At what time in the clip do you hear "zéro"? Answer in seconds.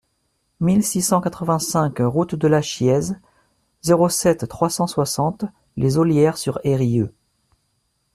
3.83-4.09